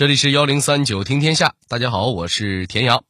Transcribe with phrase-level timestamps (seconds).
[0.00, 3.04] 这里是幺零三九听天下，大家好，我是田阳。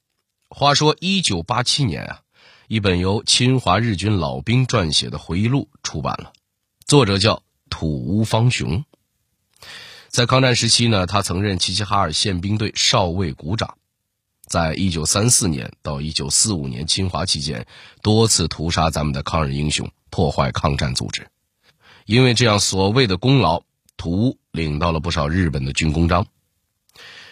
[0.49, 2.23] 话说一九八七年啊，
[2.67, 6.33] 一本由侵华日军老兵撰写的回忆录出版了，
[6.85, 8.85] 作者叫土屋方雄。
[10.09, 13.77] 在抗战时期呢，他曾任齐齐哈尔宪兵队少尉股长，
[14.45, 17.69] 在一九三四年到一九四五年侵华期间，
[18.03, 21.29] 多次屠杀咱们的抗日英雄，破坏抗战组织。
[22.05, 23.63] 因为这样所谓的功劳，
[23.97, 26.27] 土屋领到了不少日本的军功章。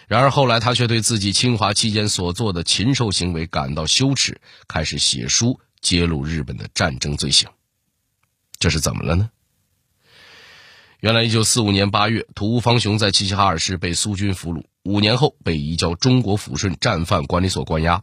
[0.09, 7.47] 然而后来，他却对自己侵华期间所做的禽兽行为感到羞耻，开始写书揭露日本的战争罪行。
[8.57, 9.29] 这是怎么了呢？
[10.99, 18.01] 原来，一九四五年八月，土屋方雄在齐齐哈尔市被苏军俘虏，五年后被移交中国抚顺战犯管理所关押。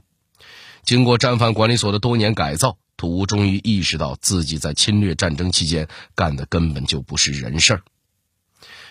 [0.85, 7.83] 经过战犯管理所的多年改造，土屋终于意识到自己在侵略战争期间干的根本就不是人事儿。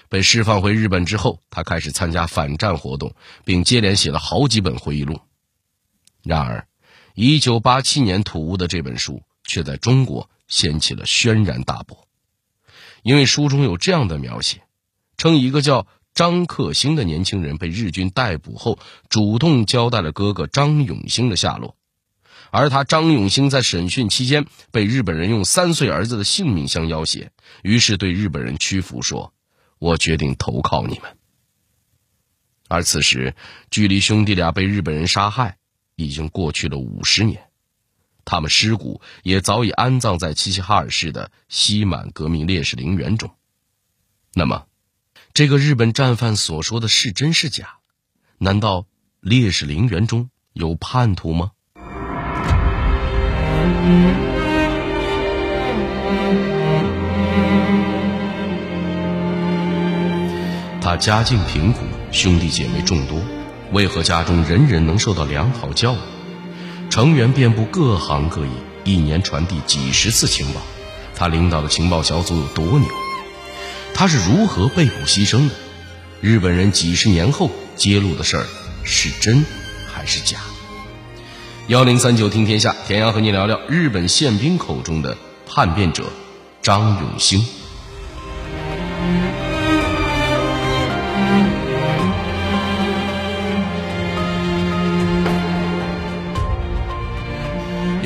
[0.09, 5.19] 被释放回日本之后，他开始参加反战活动，并接连写了好几本回忆录。
[6.23, 6.67] 然而
[7.15, 12.07] ，1987年土屋的这本书却在中国掀起了轩然大波，
[13.03, 14.61] 因为书中有这样的描写：
[15.17, 21.75] 称一个叫张克星的年轻人被日军逮捕后，主动交代了哥哥张永兴的下落，
[22.51, 27.29] 而他张永兴在审讯期间被日本人用三岁儿子的性命相要挟，
[27.63, 29.33] 于是对日本人屈服说。
[29.85, 31.15] 我决定投靠你们。
[32.67, 33.35] 而此时，
[33.69, 35.57] 距离兄弟俩被日本人杀害
[35.95, 37.49] 已经过去了五十年，
[38.25, 43.29] 他们尸骨也早已安葬在齐齐哈尔市的西满革命烈士陵园中。
[44.33, 44.65] 那么，
[45.35, 47.77] 这个日本战犯所说的是真是假？
[48.39, 48.87] 难道
[49.19, 51.51] 烈士陵园中有叛徒吗？
[60.85, 61.79] 他家境贫苦，
[62.11, 63.19] 兄弟姐妹众多，
[63.71, 65.97] 为何家中人人能受到良好教育？
[66.91, 68.51] 成员遍布各行各业，
[68.83, 70.61] 一年传递几十次情报。
[71.15, 72.87] 他领导的情报小组有多牛？
[73.95, 75.55] 他是如何被捕牺牲的？
[76.21, 78.45] 日本人几十年后揭露的事儿
[78.83, 79.43] 是真
[79.91, 80.37] 还是假？
[81.65, 86.03] 幺零三九听天下，田阳和你聊聊日本宪兵口中的叛变者
[86.61, 87.43] 张永兴。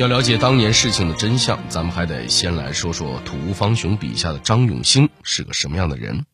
[0.00, 6.24] 要了解当年事情的真相，咱们还得先来说说土屋方雄笔下的张永兴是个什么样的人。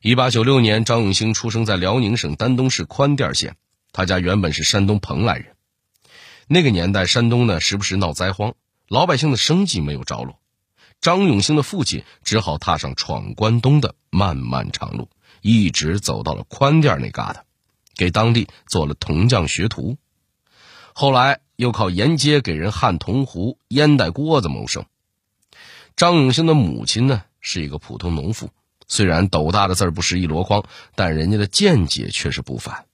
[0.00, 3.56] 一八九六年，张永兴出生在辽宁省丹东市宽甸县，
[3.92, 5.48] 他家原本是山东蓬莱人。
[6.46, 8.54] 那个年代，山东呢时不时闹灾荒，
[8.88, 10.40] 老百姓的生计没有着落，
[11.02, 15.10] 张永兴的父亲只好踏上闯关东的漫漫长路，
[15.42, 17.40] 一直走到了宽甸那旮瘩，
[17.96, 19.98] 给当地做了铜匠学徒。
[21.00, 21.40] 后来。
[21.56, 24.86] 又靠沿街给人焊铜壶、烟袋锅子谋生。
[25.94, 28.48] 张永兴的母亲呢，是一个普通农妇，
[28.88, 32.86] 虽然斗大的字不识一箩筐，但人家的见解却是不凡。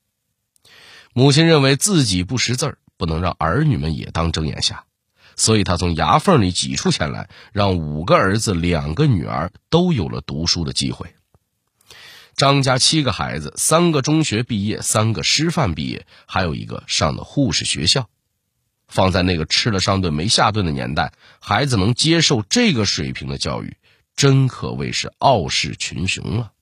[1.15, 4.83] 母亲认为自己不识字，不能让儿女们也当睁眼瞎，
[5.37, 11.15] 所以她从牙缝里挤出钱来，让五个儿子、两个女儿都有了读书的机会。
[12.37, 18.11] 张家七个孩子，三个中学毕业，三个师范毕业，还有一个上了护士学校。
[18.89, 23.79] 放在那个吃了上顿没下顿的年代，孩子能接受这个水平的教育，
[24.17, 26.53] 真可谓是傲视群雄了。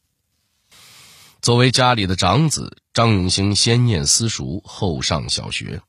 [1.42, 5.82] 作为家里的长子，张永兴先念私塾，后上小学。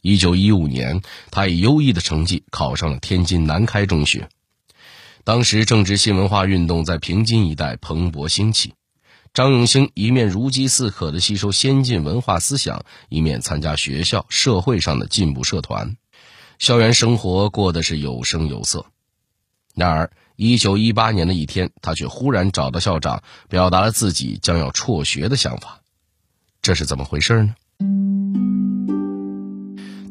[0.00, 4.30] 一九一五年，他以优异的成绩考上了天津南开中学。
[5.22, 8.72] 当时正值新文化运动在平津一带蓬勃兴起。
[9.34, 15.96] 张永兴一面如饥似渴地吸收先进文化思想，一面参加学校、社会上的进步社团，
[16.58, 18.84] 校园生活过得是有声有色。
[19.74, 25.80] 然而，一九一八年的一天，他却忽然找到校长，表达了自己将要辍学的想法。
[26.60, 27.54] 这是怎么回事呢？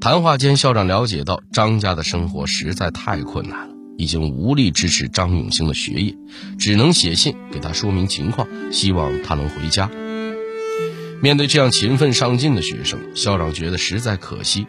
[0.01, 3.70] 谈话间，校长了解到张家的生活实在太困难。
[3.98, 6.16] 已经无力支持张永兴的学业，
[6.58, 9.90] 只能写信给他说明情况，希望他能回家。
[11.22, 14.66] 面对这样勤奋上进的学生，校长觉得实在可惜，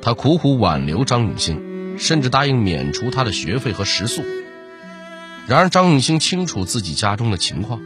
[0.00, 4.22] 他苦苦挽留张永兴，甚至答应免除他的学费和食宿。
[5.48, 7.80] 然而张永兴清楚自己家中的情况，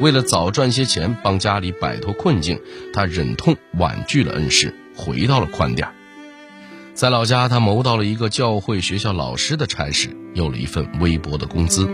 [0.00, 2.60] 为了早赚些钱帮家里摆脱困境，
[2.92, 5.88] 他忍痛婉拒了恩师，回到了宽甸。
[7.00, 11.86] 在老家，他谋到了一个教会学校老师的差事，有了一份微薄的工资。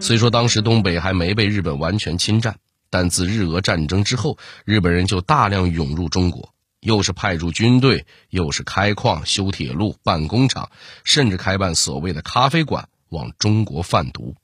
[0.00, 2.56] 虽说当时东北还没被日本完全侵占，
[2.90, 10.72] 但自日俄战争之后，日本人就大量涌入中国，又是派驻军队，又是开矿、修铁路、办工厂，
[11.04, 14.34] 甚至开办所谓的咖啡馆，往中国贩毒。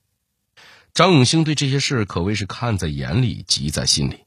[0.95, 4.19] 张永兴对这些事可谓是看在眼里，急在心里。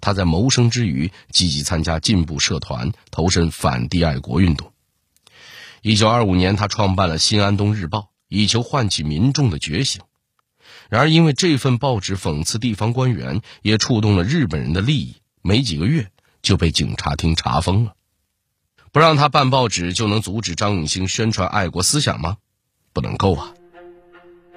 [0.00, 4.72] 他在谋生之余，积极参加进步社团，投身反帝爱国运动。
[5.82, 7.98] 一九二五年，他创办了《新安东日报》，
[8.28, 10.02] 以求唤起民众的觉醒。
[10.88, 16.10] 然而，因为这份报纸讽刺地方官员，也触动了日本人的利益，没几个月
[16.42, 17.94] 就被警察厅查封了。
[18.92, 22.36] 不让他办报纸，就能阻止张永兴宣传爱国思想吗？
[22.92, 23.52] 不能够啊！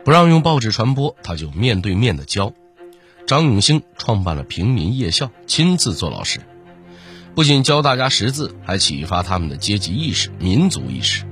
[0.06, 2.54] 不让用报纸传播，他就面对面的教。
[3.30, 6.40] 张永兴创办了平民夜校，亲自做老师，
[7.36, 11.26] 不仅教大家识字，还启发他们的阶级意识、民族意识。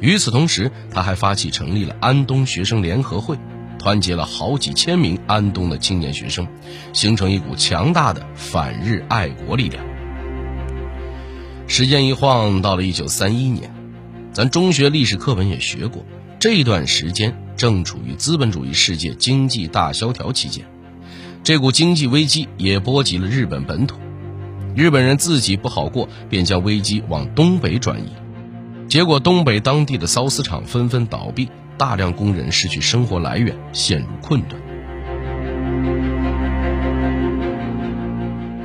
[0.00, 3.36] 与此同时，他还发起成立了安东学生联合会，
[3.76, 6.46] 团结了好几千名安东的青年学生，
[6.92, 9.84] 形成一股强大的反日爱国力量。
[11.66, 13.74] 时间一晃到了一九三一年，
[14.32, 16.06] 咱中学历史课本也学过，
[16.38, 20.64] 这段时间正处于资本主义世界经济大萧条期间。
[21.44, 23.96] 这股经济危机也波及了日本本土，
[24.76, 28.12] 日本人自己不好过，便将危机往东北转移，
[28.88, 34.62] 结果东北当地的缫丝厂纷纷倒闭，大量工人失去生活来源，陷入困顿。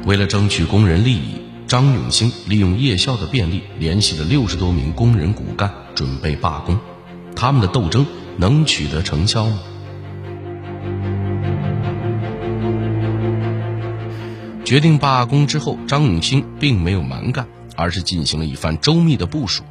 [0.06, 6.78] 为了争取工人利益，张永兴利用夜校的便利，联系了六十多名工人骨干，准备罢工。
[7.36, 8.06] 他们的斗争
[8.38, 9.58] 能取得成效吗？
[14.68, 17.48] 决定罢工之后，张永兴并没有蛮干，
[17.78, 19.64] 而是进行了一番周密的部署。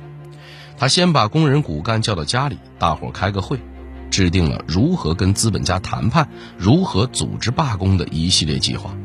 [0.79, 3.59] 他先把工人骨干叫到家里，大伙开个会，
[4.11, 8.97] 制定了如何跟资本家谈判、如何组织罢工的一系列计划。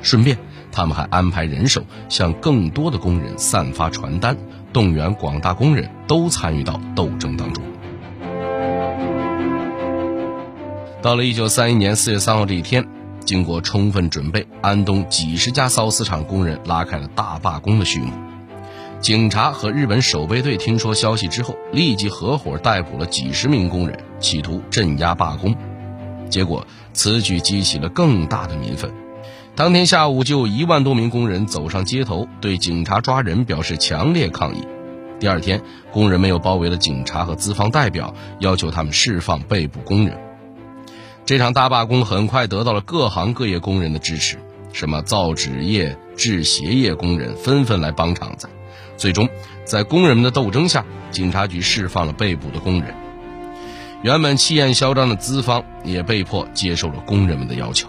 [0.00, 0.38] 顺便，
[0.70, 4.36] 他们还安排人手向更多的工人散发传单，
[4.72, 7.64] 动员广大工人都参与到斗争当中。
[11.02, 13.01] 到了一九三一年四月三号这一天。
[13.24, 18.12] 经过充分准备，安东几十家缫丝厂工人拉开了大罢工的序幕。
[19.00, 25.56] 警察和日本守备队听说消息之后，立即合伙逮捕了几十名工人，企图镇压罢工。
[26.30, 28.92] 结果此举激起了更大的民愤。
[29.54, 34.66] 当天下午，就有一万多名工人走上街头，对警察抓人表示强烈抗议。
[35.20, 35.60] 第二天，
[35.92, 40.16] 工人们又包围了警察和资方代表，要求他们释放被捕工人。
[41.24, 44.38] 这场大罢工很快得到了各行各业工人的支持，
[44.72, 48.48] 什么造纸业、制鞋业工人纷纷来帮场子。
[48.96, 49.28] 最终，
[49.64, 52.92] 在工人们的斗争下，警察局释放了被捕的工人。
[54.02, 57.88] 原本气焰嚣张的资方也被迫接受了工人们的要求。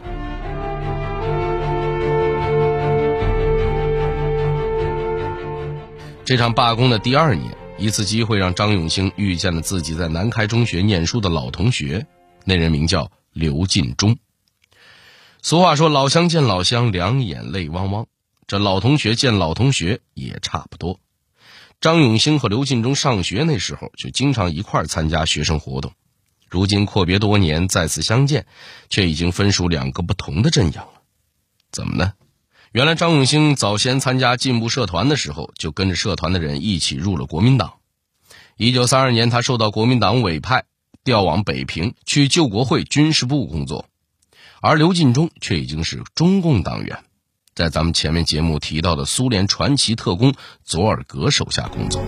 [6.24, 12.06] 这场罢工的第二年，一次机会让张永兴遇见了自己在南开中学念书的老同学，
[12.46, 13.10] 那人名叫。
[13.34, 14.18] 刘进忠。
[15.42, 18.08] 俗话说：“老乡见老乡，两眼泪汪汪。”
[18.48, 21.00] 这老同学见老同学也差不多。
[21.82, 25.92] 张永兴和刘进忠上学那时候就经常一块儿参加学生活动，
[26.50, 28.46] 如今阔别多年再次相见，
[28.90, 31.02] 却已经分属两个不同的阵营了。
[31.72, 32.14] 怎么呢？
[32.72, 37.74] 原来张永兴早先参加进步社团的时候，就跟着社团的人一起入了国民党。
[38.56, 40.66] 一九三二年，他受到国民党委派。
[41.04, 43.88] 调往北平去救国会军事部工作，
[44.62, 47.00] 而刘进忠却已经是中共党员，
[47.54, 50.34] 在咱们前面节目提到的苏联传奇特工
[50.64, 52.02] 佐尔格手下工作。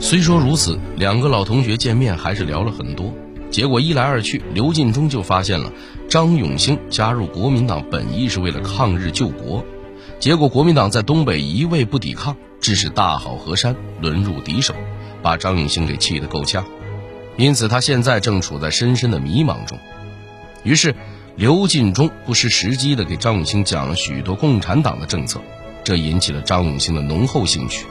[0.00, 3.14] 虽说如此，两个老同学见面还是聊了很多。
[3.50, 5.72] 结果一来二去，刘进忠就发现了
[6.10, 9.64] 张永兴加入国民党本意是为了抗日救国，
[10.20, 14.74] 结果国民党在东北一味不抵抗，致使大好河山沦入敌手。
[15.22, 16.64] 把张永兴给气得够呛，
[17.36, 19.78] 因此他现在正处在深深的迷茫中。
[20.62, 20.94] 于是，
[21.36, 25.40] 刘进忠不失时机地给张永兴讲了许多共产党的政策，
[25.84, 27.86] 这引起了张永兴的浓厚兴趣。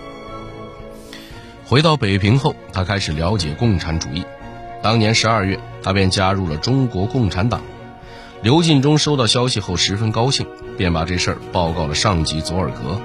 [1.65, 4.24] 回到北平后，他开始了解共产主义。
[4.81, 7.62] 当年十二月，他便加入了中国共产党。
[8.41, 10.46] 刘进忠收到消息后十分高兴，
[10.77, 13.01] 便把这事儿报告了上级佐尔格。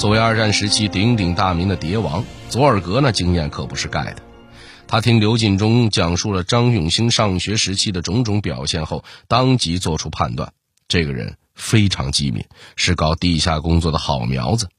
[0.00, 4.22] 作为二战时期鼎鼎大名的谍王，佐尔格那经验可不是盖的。
[4.86, 10.54] 他听刘进忠讲述了张永兴上学时期的种种表现后，当即做出判断：
[10.88, 14.70] 这个人非常机敏，是搞地下工作的好苗子。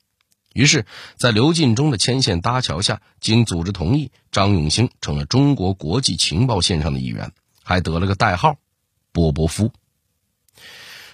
[0.54, 0.88] 于是，
[1.18, 8.56] 在刘进忠的牵线搭桥下，经组织同意，张永兴成了中国国际情报线上的一员，还得了个代号
[9.14, 9.72] “波波夫”。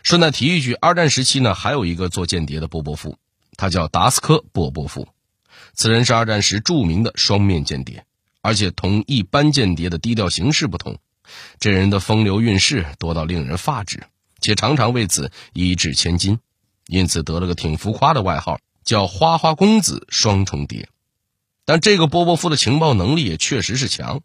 [0.02, 3.18] 顺带提一句，二战时期呢，还有一个做间谍的波波夫，
[3.58, 5.10] 他叫达斯科·波波夫。
[5.74, 8.06] 此人是二战时著名的双面间谍，
[8.42, 10.98] 而且同一般间谍的低调行事不同，
[11.60, 14.04] 这人的风流韵事多到令人发指，
[14.40, 16.40] 且常常为此一掷千金，
[16.86, 18.60] 因此得了个挺浮夸的外号。
[18.84, 20.88] 叫花花公子双重谍，
[21.66, 24.22] 但这个波波夫的情报能力也确实是强。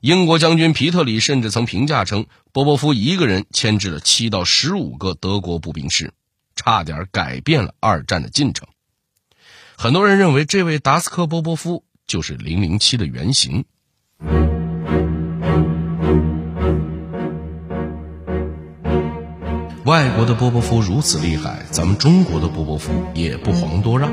[0.00, 6.12] 英国将军皮特里甚至曾评价称，波波夫一个人牵制了七到十五个德国步兵师，
[6.54, 8.68] 差点改变了二战的进程。
[9.76, 13.64] 很多人认为，这位达斯科波波夫就是零零七的原型。
[19.84, 24.12] 外国的波波夫如此厉害，咱们中国的波波夫也不遑多让。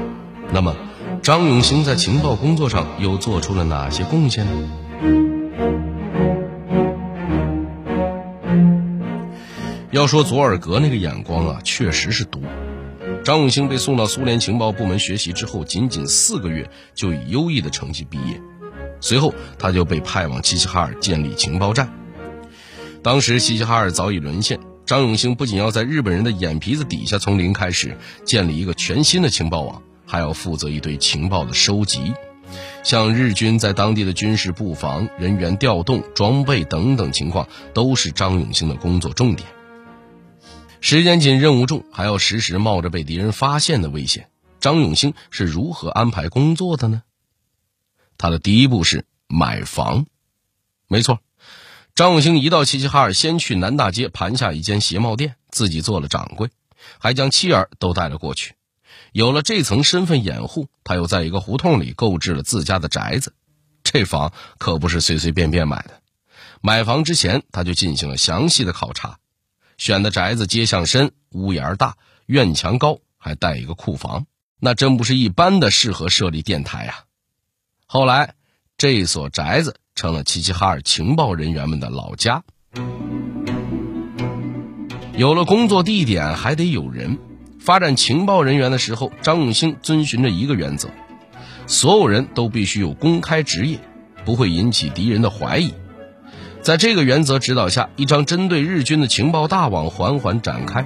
[0.52, 0.76] 那么，
[1.22, 5.89] 张永兴在情报工作上又做出了哪些贡献呢？
[10.00, 12.42] 要说佐尔格那个眼光啊，确实是毒。
[13.26, 18.42] 张永兴被送到苏联情报部门学习之后，仅仅四个月就以优异的成绩毕业。
[19.02, 21.94] 随后，他就被派往齐齐哈尔建立情报站。
[23.04, 24.58] 当时，齐齐哈尔早已沦陷。
[24.86, 32.14] 张永兴不仅要在日本人的眼皮子底下从零开始建立一个全新的情报网，还要负责一堆情报的收集，
[32.84, 39.46] 像日军在当地的军事布防、人员调动、装备等等情况，都是张永兴的工作重点。
[40.82, 44.30] 时间紧，任务重，还要时时冒着被敌人发现的危险。
[44.60, 47.04] 张永兴是如何安排工作的呢？
[48.18, 50.06] 他的第一步是买房，
[50.88, 51.20] 没错。
[51.96, 56.50] 张永兴一到齐齐哈尔，先去南大街盘下一间鞋帽店，自己做了掌柜，
[56.98, 58.56] 还将妻儿都带了过去。
[59.12, 63.34] 有了这层身份掩护，他又在一个胡同里购置了自家的宅子。
[63.84, 66.02] 这房可不是随随便便买的。
[66.62, 69.20] 买房之前，他就进行了详细的考察，
[69.80, 74.28] 选的宅子街巷深、屋檐大、院墙高，还带一个库房，
[74.60, 77.06] 那真不是一般的适合设立电台呀。
[77.88, 78.36] 后来，
[78.78, 79.78] 这所宅子。
[79.96, 82.42] 成了齐齐哈尔情报人员们的老家。
[85.14, 87.20] 有了工作地点，还得有人。
[87.60, 90.88] 发展情报人员的时候，张永兴遵循着一个原则：
[91.68, 93.82] 所有人都必须有公开职业，
[94.24, 95.74] 不会引起敌人的怀疑。
[96.62, 100.86] 在这个原则指导下，一张针对日军的情报大网缓缓展开。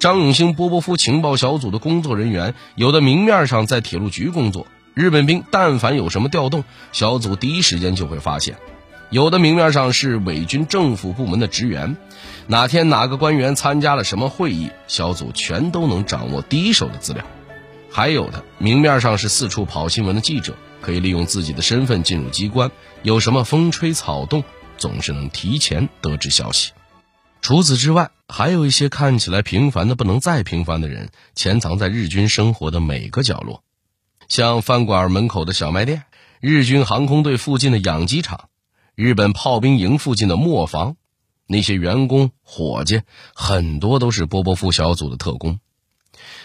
[0.00, 4.66] 张永兴波波夫情报小组的工作人员，有的明面上在铁路局工作。
[4.94, 8.56] 日本兵但凡有什么调动，小组第一时间就会发现；
[9.10, 11.96] 有的明面上是伪军政府部门的职员，
[12.48, 17.22] 哪天哪个官员参加了什么会议，小组全都能掌握第一手的资料；
[17.90, 22.70] 还有的明面上是四处跑新闻的记者，可以利用自己的身份进入机关，
[23.02, 24.44] 有什么风吹草动，
[24.78, 26.72] 总是能提前得知消息。
[27.40, 33.64] 除此之外，还有一些看起来平凡的不能再平凡的人，潜藏在日军生活的每个角落。
[34.28, 36.04] 像饭馆门口的小卖店，
[36.40, 38.48] 日军航空队附近的养鸡场，
[38.94, 40.94] 日本炮兵营附近的磨坊，
[41.48, 43.02] 那些员工伙计
[43.34, 45.58] 很多都是波波夫小组的特工。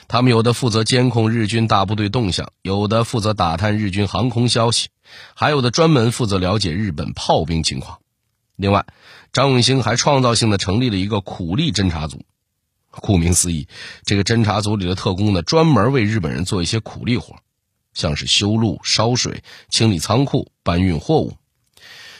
[0.07, 4.89] 他们有的负责监控日军大部队动向，有的负责打探日军航空消息，
[5.35, 7.99] 还有的专门负责了解日本炮兵情况。
[8.55, 8.85] 另外，
[9.33, 12.23] 张永兴还创造性的成立了一个苦力侦察组。
[12.89, 13.67] 顾名思义，
[14.03, 17.35] 这个侦察组里的特工呢，专门为日本人做一些苦力活。
[17.93, 21.33] 像是修路、烧水、清理仓库、搬运货物，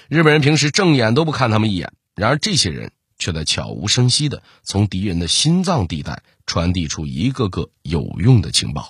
[0.10, 1.94] 日本人平时正眼都不看他们一眼。
[2.15, 8.89] 然而，这些人却在悄无声息地从敌人的心脏地带传递出一个个有用的情报。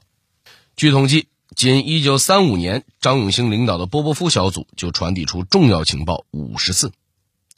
[0.77, 6.93] 据统计，仅1935年，张永兴领导的波波夫小组就传递出重要情报五十次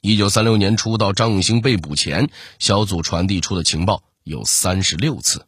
[0.02, 5.46] ；1936年初到张永兴被捕前，小组传递出的情报有三十六次。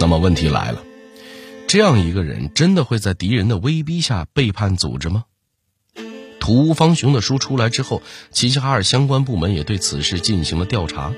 [0.00, 0.82] 那么问题来了，
[1.66, 5.24] 这样一个人真的会在敌人的威逼下背叛组织吗？
[6.44, 11.10] 土屋方雄的书出来之后，齐齐哈尔相关部门也对此事进行了调查。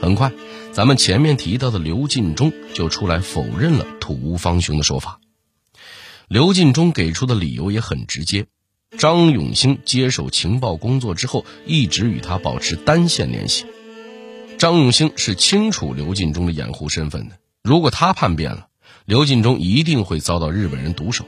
[0.00, 0.30] 很快，
[0.72, 5.18] 咱们前面提到的刘进忠就出来否认了土屋方雄的说法。
[6.28, 8.46] 刘进忠给出的理由也很直接：
[8.96, 13.66] 张永兴接手情报工作之后，一直与他保持单线联系。
[14.56, 17.34] 张永兴是清楚刘进忠的掩护身份的。
[17.64, 18.68] 如果他叛变了，
[19.04, 21.24] 刘进忠一定会遭到日本人毒手。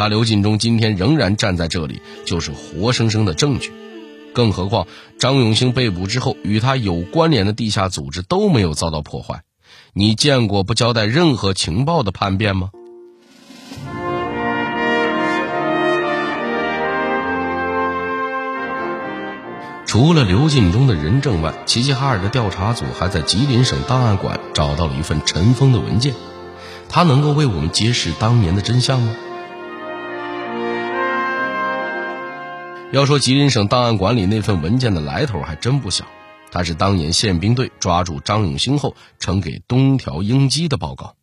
[0.00, 3.70] 他刘进忠今天仍然站在这里，就是活生生的证据。
[4.32, 4.86] 更何况
[5.18, 9.42] 张永兴被捕之后，与他有关联的地下组织都没有遭到破坏。
[9.92, 12.70] 你见过不交代任何情报的叛变吗？
[19.84, 26.14] 除了刘进忠的人证外，齐齐哈尔的调查组还在吉林省档案馆找到了一份尘封的文件，
[26.88, 29.14] 它能够为我们揭示当年的真相吗？
[32.92, 36.06] 要说吉林省档案馆里那份文件的来头还真不小，
[36.50, 41.14] 它是当年宪兵队抓住张永兴后呈给东条英机的报告。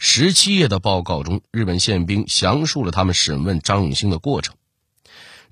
[0.00, 4.56] 十七页的报告中，日本宪兵详述了他们审问张永兴的过程。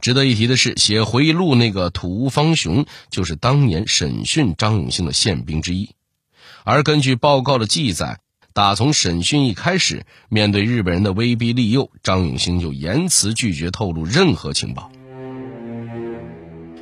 [0.01, 5.91] 值得一提的是，写回忆录那个土屋方雄就是当年审讯张永兴的宪兵之一。
[6.65, 8.19] 而根据报告的记载，
[8.53, 14.91] 打从审讯一开始，面对日本人的威逼利诱，张永兴就严词拒绝透露任何情报。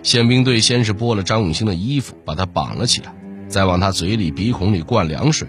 [0.04, 3.14] 宪兵队先是剥了张永兴的衣服，把他绑了起来，
[3.48, 5.48] 再往他嘴里、鼻孔里灌凉水。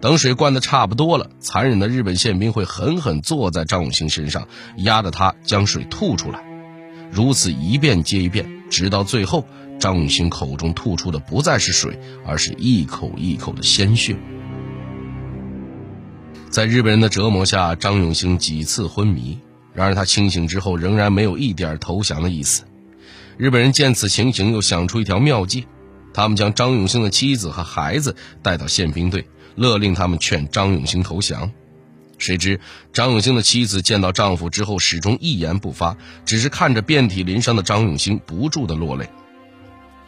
[0.00, 6.40] 等水灌得差不多了，残忍的日本宪兵会狠狠坐在张永兴身上，压着他将水吐出来。
[7.10, 9.44] 如此一遍接一遍，直到最后，
[9.80, 14.16] 张永兴口中吐出的不再是水，而是一口一口的鲜血。
[16.50, 19.40] 在日本人的折磨下，张永兴几次昏迷，
[19.74, 22.62] 然而他清醒之后仍然没有一点投降的意思。
[23.38, 25.68] 日本人见此情形，又想出一条妙计，
[26.12, 31.52] 他们将张永兴的妻子和孩子带到宪兵队，勒令他们劝张永兴投降。
[32.18, 32.58] 谁知
[32.92, 39.08] 张永兴的妻子见到丈夫之后，始终一言不发，只是看着遍体鳞伤的张永兴，不住的落泪。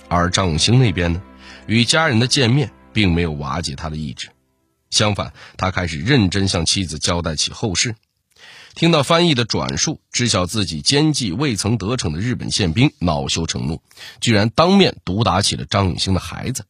[0.08, 1.22] 而张永兴那边呢，
[1.68, 4.30] 与家人的见面并没有瓦解他的意志，
[4.90, 7.94] 相反，他开始认真向妻子交代起后事。
[8.74, 13.82] 听到翻译的转述，知晓自己奸计未曾得逞的日本宪兵恼羞成怒，
[14.20, 16.64] 居然当面毒打起了张永兴的孩子。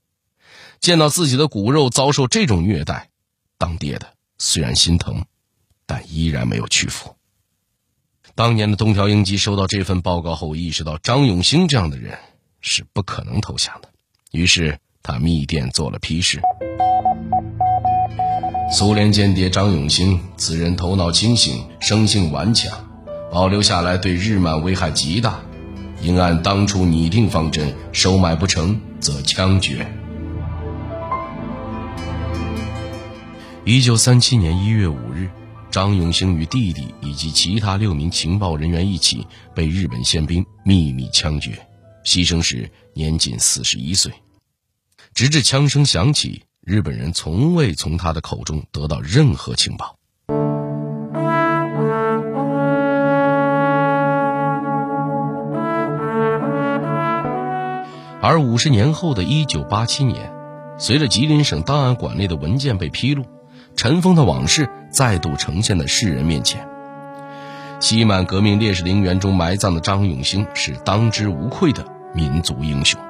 [0.80, 3.11] 见到自己的骨肉遭受这种虐待，
[3.59, 5.25] 当爹的虽然心疼，
[5.87, 7.14] 但依然没有屈服。
[8.35, 12.19] 当年的东条英机收到这份报告后，意识到张永兴这样的人
[12.63, 13.91] 是不可能投降的，
[14.32, 16.41] 于是他密电做了批示。
[18.73, 22.73] 苏联间谍张永兴，此人头脑清醒，生性顽强，
[23.33, 25.41] 保留下来对日满危害极大。
[26.02, 29.93] 应按当初拟定方针，收买不成则枪决。
[33.65, 35.28] 一九三七年一月五日，
[35.73, 41.59] 张永兴与弟弟以及其他六名情报人员一起被日本宪兵秘密枪决，
[42.04, 44.13] 牺牲时年仅四十一岁。
[45.13, 46.45] 直至枪声响起。
[46.71, 49.97] 日本人从未从他的口中得到任何情报，
[58.23, 60.33] 而五十年后的一九八七年，
[60.78, 63.25] 随着吉林省档案馆内的文件被披露，
[63.75, 66.69] 尘封的往事再度呈现在世人面前。
[67.80, 73.10] 西满革命烈士陵园中埋葬的张永兴是当之无愧的民族英雄。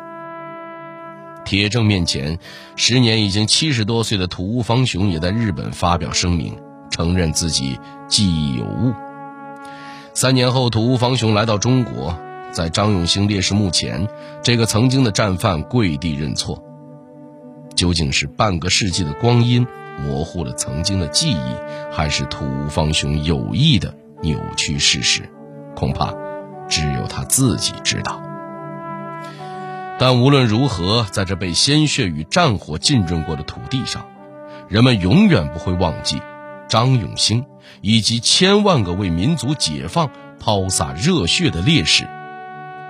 [1.50, 2.38] 铁证面前，
[2.76, 6.56] 时年已经七十多岁的土屋方雄也在日本发表声明，
[6.92, 8.94] 承认自己记忆有误。
[10.14, 12.16] 三年后，土屋方雄来到中国，
[12.52, 14.06] 在张永兴烈士墓前，
[14.44, 16.62] 这个曾经的战犯跪地认错。
[17.74, 19.66] 究竟是半个世纪的光阴
[20.06, 21.54] 模糊了曾经的记忆，
[21.90, 25.28] 还是土屋方雄有意的扭曲事实？
[25.74, 26.14] 恐怕
[26.68, 28.22] 只有他自己知道。
[30.02, 34.06] 但无论如何，在这被鲜血与战火浸润过的土地上，
[34.66, 36.22] 人们永远不会忘记
[36.70, 37.44] 张永兴
[37.82, 40.10] 以及千万个为民族解放
[40.40, 42.08] 抛洒热血的烈士，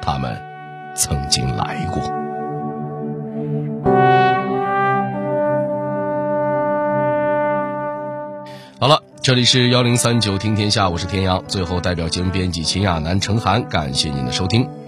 [0.01, 0.40] 他们
[0.94, 2.01] 曾经来过。
[8.79, 11.42] 好了，这里是幺零三九听天下，我是田阳。
[11.49, 14.79] 最后，代表节目编辑秦亚楠、程涵，感谢您的收听。